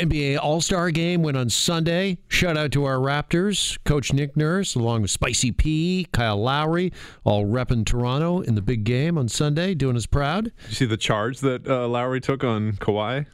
[0.00, 2.18] NBA All Star game went on Sunday.
[2.28, 6.92] Shout out to our Raptors, Coach Nick Nurse, along with Spicy P, Kyle Lowry,
[7.24, 10.44] all repping Toronto in the big game on Sunday, doing us proud.
[10.44, 13.24] Did you see the charge that uh, Lowry took on Kawhi?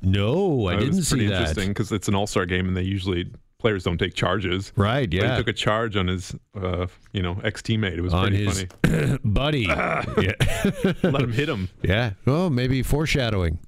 [0.00, 1.40] No, I Uh, didn't it's see pretty that.
[1.40, 3.28] interesting because it's an All Star game and they usually
[3.62, 4.72] players don't take charges.
[4.76, 5.30] Right, But yeah.
[5.30, 7.96] he took a charge on his, uh, you know, ex teammate.
[7.96, 9.18] It was on pretty his funny.
[9.24, 9.60] buddy.
[9.62, 10.04] yeah.
[11.02, 11.70] Let him hit him.
[11.82, 12.12] yeah.
[12.26, 13.58] Oh, maybe foreshadowing.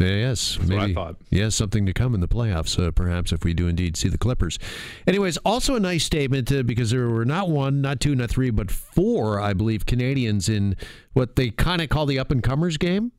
[0.00, 0.58] yeah Yes.
[0.58, 0.94] what I maybe.
[0.94, 1.16] thought.
[1.30, 4.18] Yeah, something to come in the playoffs, uh, perhaps, if we do indeed see the
[4.18, 4.58] Clippers.
[5.06, 8.50] Anyways, also a nice statement uh, because there were not one, not two, not three,
[8.50, 10.76] but four, I believe, Canadians in
[11.14, 13.12] what they kind of call the up and comers game.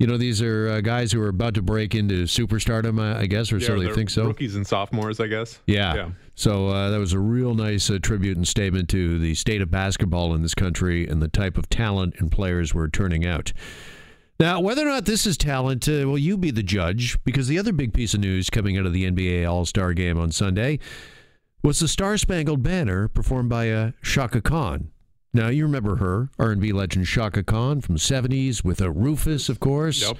[0.00, 3.26] You know, these are uh, guys who are about to break into superstardom, uh, I
[3.26, 4.24] guess, or Yeah, so think so.
[4.24, 5.60] Rookies and sophomores, I guess.
[5.66, 5.94] Yeah.
[5.94, 6.10] Yeah.
[6.34, 9.70] So uh, that was a real nice uh, tribute and statement to the state of
[9.70, 13.52] basketball in this country and the type of talent and players we're turning out.
[14.38, 17.58] Now, whether or not this is talent, uh, well, you be the judge, because the
[17.58, 20.78] other big piece of news coming out of the NBA All Star game on Sunday
[21.62, 24.92] was the Star Spangled Banner performed by uh, Chaka Khan.
[25.32, 29.60] Now, you remember her, R&B legend Chaka Khan from the 70s with a Rufus, of
[29.60, 30.02] course.
[30.02, 30.16] Yep.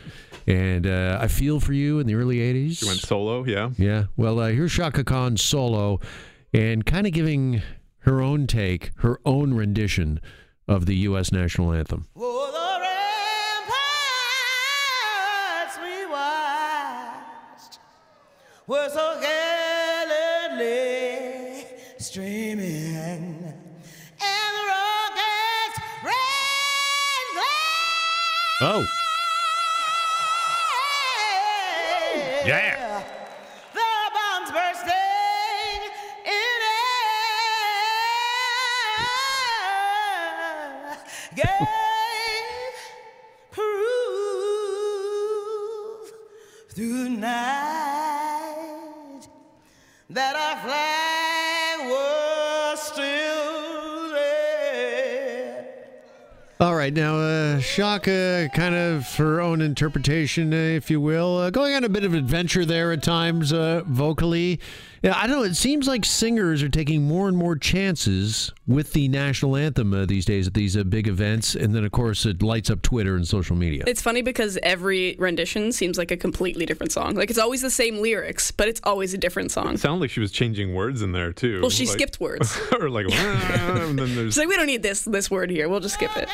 [0.46, 2.78] And uh, I Feel For You in the early 80s.
[2.78, 3.70] She went solo, yeah.
[3.76, 4.04] Yeah.
[4.16, 5.98] Well, uh, here's Chaka Khan solo
[6.52, 7.60] and kind of giving
[8.00, 10.20] her own take, her own rendition
[10.68, 11.32] of the U.S.
[11.32, 12.06] national anthem.
[12.16, 12.80] Oh, the
[15.60, 17.80] ramparts we watched
[18.92, 19.39] so gallantly
[28.62, 28.86] Oh.
[32.44, 33.02] Yeah.
[33.72, 33.80] The
[34.12, 34.92] bombs bursting
[36.26, 36.60] in
[40.84, 40.98] air
[41.36, 42.76] gave
[43.50, 43.70] proof
[46.74, 48.10] through night
[50.10, 55.64] that our flag was still there.
[56.60, 56.94] Oh, All right.
[56.94, 61.84] Now, uh, Chaka, kind of her own interpretation, uh, if you will, uh, going on
[61.84, 64.60] a bit of adventure there at times uh, vocally.
[65.02, 65.42] Yeah, I don't know.
[65.44, 70.04] It seems like singers are taking more and more chances with the national anthem uh,
[70.04, 71.54] these days at these uh, big events.
[71.54, 73.84] And then, of course, it lights up Twitter and social media.
[73.86, 77.14] It's funny because every rendition seems like a completely different song.
[77.14, 79.74] Like it's always the same lyrics, but it's always a different song.
[79.74, 81.60] It sounded like she was changing words in there too.
[81.60, 82.58] Well, she Like- skipped words.
[82.80, 85.68] or like, and then there's She's like, we don't need this this word here.
[85.68, 86.28] We'll just skip it.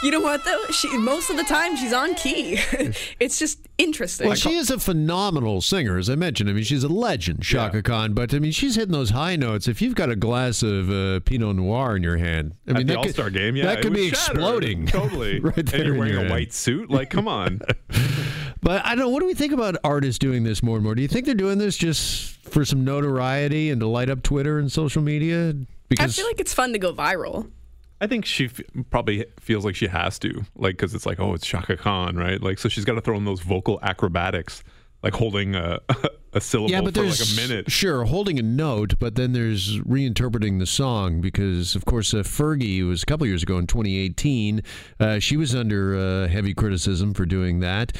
[0.00, 0.64] You know what though?
[0.70, 2.60] She most of the time she's on key.
[3.18, 4.28] it's just interesting.
[4.28, 6.48] Well, she is a phenomenal singer, as I mentioned.
[6.48, 7.82] I mean, she's a legend, Chaka Yeah.
[7.82, 8.12] Khan.
[8.12, 9.66] But I mean, she's hitting those high notes.
[9.66, 12.86] If you've got a glass of uh, Pinot Noir in your hand, I mean, at
[12.86, 14.34] the that All could- Star game, yeah, that could be shatter.
[14.34, 14.86] exploding.
[14.86, 16.30] Totally, right there and you're wearing your a hand.
[16.32, 16.90] white suit.
[16.90, 17.60] Like, come on.
[18.60, 19.08] But I don't know.
[19.10, 20.96] What do we think about artists doing this more and more?
[20.96, 24.58] Do you think they're doing this just for some notoriety and to light up Twitter
[24.58, 25.54] and social media?
[25.88, 27.48] Because I feel like it's fun to go viral.
[28.00, 28.60] I think she f-
[28.90, 32.40] probably feels like she has to, like, because it's like, oh, it's Chaka Khan, right?
[32.40, 34.62] Like, so she's got to throw in those vocal acrobatics,
[35.02, 35.80] like holding a,
[36.32, 37.70] a syllable yeah, but for there's like a minute.
[37.70, 42.86] sure holding a note, but then there's reinterpreting the song because, of course, uh, Fergie
[42.86, 44.62] was a couple years ago in 2018.
[45.00, 47.92] Uh, she was under uh, heavy criticism for doing that.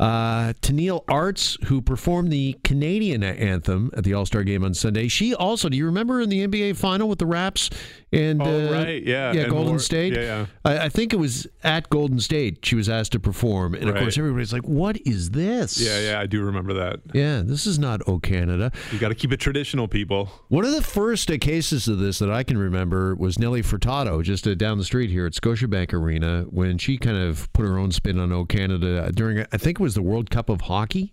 [0.00, 5.06] Uh, Tenille Arts, who performed the Canadian anthem at the All Star Game on Sunday,
[5.08, 5.68] she also.
[5.68, 7.70] Do you remember in the NBA final with the Raps
[8.12, 10.14] and Oh, uh, right, yeah, yeah, and Golden more- State?
[10.14, 10.46] yeah, yeah.
[10.64, 13.94] I, I think it was at Golden State she was asked to perform, and of
[13.96, 17.00] course everybody's like, "What is this?" Yeah, yeah, I do remember that.
[17.12, 17.42] yeah.
[17.44, 20.28] This is not "O Canada." You got to keep it traditional, people.
[20.48, 24.22] One of the first uh, cases of this that I can remember was Nelly Furtado,
[24.24, 27.78] just uh, down the street here at Scotiabank Arena, when she kind of put her
[27.78, 31.12] own spin on "O Canada" during, I think it was the World Cup of Hockey,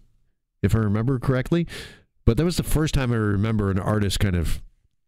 [0.63, 1.67] if I remember correctly.
[2.25, 4.61] But that was the first time I remember an artist kind of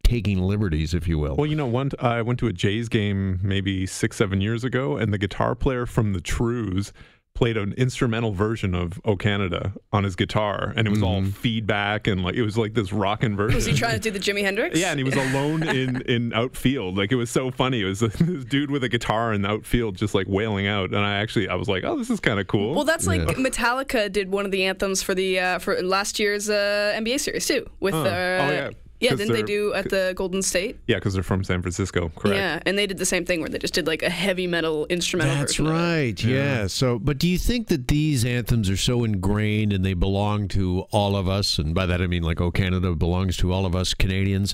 [0.04, 1.38] taking liberties, if you will.
[1.38, 4.98] Well, you know, one I went to a Jays game maybe six, seven years ago,
[4.98, 6.92] and the guitar player from the Trews
[7.36, 12.08] played an instrumental version of "O Canada" on his guitar, and it was all feedback
[12.08, 13.56] and like it was like this rockin' version.
[13.56, 14.78] Was he trying to do the Jimi Hendrix?
[14.80, 16.98] Yeah, and he was alone in in outfield.
[16.98, 17.82] Like it was so funny.
[17.82, 20.90] It was this dude with a guitar in the outfield, just like wailing out.
[20.94, 22.76] And I actually, I was like, oh, this is kind of cool.
[22.76, 23.34] Well, that's like Yeah.
[23.34, 27.48] Metallica did one of the anthems for the uh, for last year's uh, NBA series
[27.48, 27.68] too.
[27.80, 28.02] With Huh.
[28.02, 28.70] uh, Oh, yeah.
[29.00, 30.78] Yeah, 'Cause didn't they do at the Golden State?
[30.88, 32.38] yeah, because they're from San Francisco, correct?
[32.38, 34.86] Yeah, and they did the same thing where they just did like a heavy metal
[34.90, 35.68] instrumental That's version.
[35.68, 35.76] of it.
[35.76, 36.24] right.
[36.24, 36.68] Yeah.
[36.68, 40.86] So, but do you think that these anthems are so ingrained and they belong to
[40.92, 41.58] all of us?
[41.60, 44.54] And by that I mean like, oh, Canada belongs to all of us Canadians.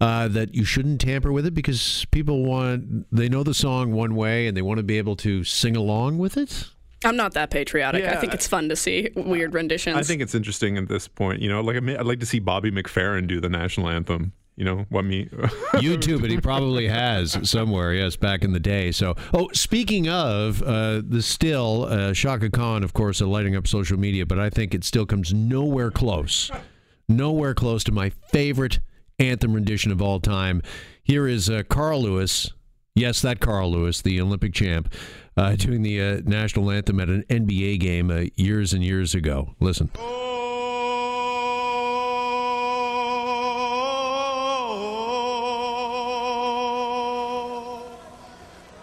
[0.00, 4.14] Uh, that you shouldn't tamper with it because people want they know the song one
[4.14, 6.66] way and they want to be able to sing along with it.
[7.04, 8.04] I'm not that patriotic.
[8.04, 9.96] I think it's fun to see weird renditions.
[9.96, 11.40] I think it's interesting at this point.
[11.40, 14.32] You know, like I mean, I'd like to see Bobby McFerrin do the national anthem.
[14.56, 15.26] You know what me?
[15.74, 16.32] YouTube it.
[16.32, 17.94] He probably has somewhere.
[17.94, 18.90] Yes, back in the day.
[18.90, 23.68] So, oh, speaking of uh, the still, uh, Chaka Khan, of course, uh, lighting up
[23.68, 26.50] social media, but I think it still comes nowhere close,
[27.08, 28.80] nowhere close to my favorite
[29.20, 30.60] anthem rendition of all time.
[31.04, 32.52] Here is uh, Carl Lewis.
[32.98, 34.92] Yes, that Carl Lewis, the Olympic champ,
[35.36, 39.54] uh, doing the uh, national anthem at an NBA game uh, years and years ago.
[39.60, 39.88] Listen.
[39.96, 40.08] Oh,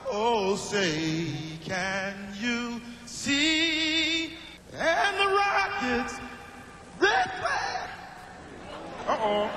[0.09, 1.27] oh, say,
[1.65, 4.27] can you see?
[4.71, 6.13] And the Rockets,
[7.01, 7.89] red flag.
[9.09, 9.51] Uh oh.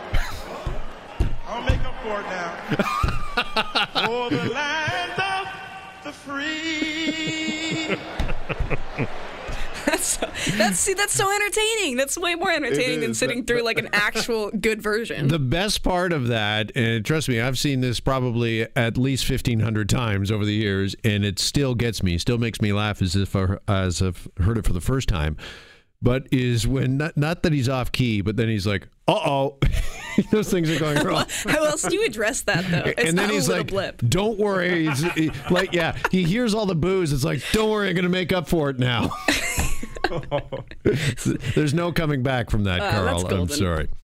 [1.46, 3.14] I'll make up for it now.
[3.44, 5.48] for the land of
[6.04, 7.96] the free.
[9.86, 11.96] that's so, that's see, that's so entertaining.
[11.96, 15.28] That's way more entertaining than sitting through like an actual good version.
[15.28, 19.60] The best part of that, and trust me, I've seen this probably at least fifteen
[19.60, 23.16] hundred times over the years, and it still gets me, still makes me laugh as
[23.16, 25.36] if I, as I've heard it for the first time.
[26.00, 29.58] But is when not, not that he's off key, but then he's like, "Uh oh,"
[30.30, 31.26] those things are going wrong.
[31.44, 32.90] How else do you address that though?
[32.96, 34.00] It's and then he's a like, blip.
[34.08, 37.12] "Don't worry." He- like, yeah, he hears all the boos.
[37.12, 39.10] It's like, "Don't worry, I'm going to make up for it now."
[41.54, 43.26] There's no coming back from that, Ah, Carl.
[43.34, 43.88] I'm sorry.